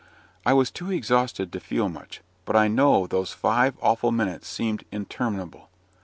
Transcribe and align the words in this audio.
I 0.47 0.53
was 0.53 0.71
too 0.71 0.89
exhausted 0.89 1.51
to 1.51 1.59
feel 1.59 1.87
much; 1.87 2.21
but 2.45 2.55
I 2.55 2.67
know 2.67 3.05
those 3.05 3.33
five 3.33 3.75
awful 3.83 4.11
minutes 4.11 4.47
seemed 4.47 4.83
interminable. 4.91 5.69